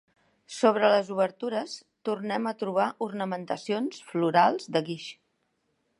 Sobre 0.59 0.87
les 0.93 1.11
obertures 1.15 1.75
tornem 2.09 2.49
a 2.53 2.55
trobar 2.63 2.87
ornamentacions 3.09 4.03
florals 4.13 4.69
de 4.77 4.85
guix. 4.89 5.07